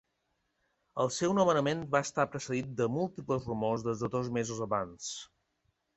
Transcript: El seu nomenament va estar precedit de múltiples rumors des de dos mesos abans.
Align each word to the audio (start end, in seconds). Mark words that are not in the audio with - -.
El 1.03 1.11
seu 1.17 1.35
nomenament 1.39 1.83
va 1.95 2.01
estar 2.07 2.25
precedit 2.35 2.73
de 2.81 2.89
múltiples 2.97 3.45
rumors 3.53 3.87
des 3.89 4.03
de 4.05 4.11
dos 4.17 4.33
mesos 4.39 4.63
abans. 4.69 5.13